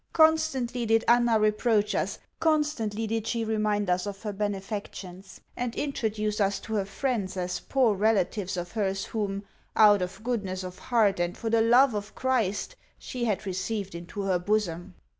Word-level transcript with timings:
Constantly 0.13 0.83
did 0.87 1.05
Anna 1.07 1.39
reproach 1.39 1.93
us; 1.93 2.17
constantly 2.39 3.05
did 3.05 3.27
she 3.27 3.45
remind 3.45 3.87
us 3.87 4.07
of 4.07 4.23
her 4.23 4.33
benefactions, 4.33 5.39
and 5.55 5.75
introduce 5.75 6.41
us 6.41 6.59
to 6.61 6.73
her 6.73 6.85
friends 6.85 7.37
as 7.37 7.59
poor 7.59 7.93
relatives 7.93 8.57
of 8.57 8.71
hers 8.71 9.05
whom, 9.05 9.43
out 9.75 10.01
of 10.01 10.23
goodness 10.23 10.63
of 10.63 10.79
heart 10.79 11.19
and 11.19 11.37
for 11.37 11.51
the 11.51 11.61
love 11.61 11.93
of 11.93 12.15
Christ, 12.15 12.75
she 12.97 13.25
had 13.25 13.45
received 13.45 13.93
into 13.93 14.23
her 14.23 14.39
bosom. 14.39 14.95